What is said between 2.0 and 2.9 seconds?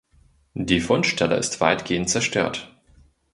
zerstört.